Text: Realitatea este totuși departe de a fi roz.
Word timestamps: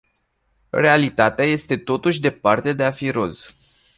Realitatea 0.73 1.45
este 1.45 1.77
totuși 1.77 2.19
departe 2.19 2.73
de 2.73 2.83
a 2.83 2.91
fi 2.91 3.09
roz. 3.09 3.55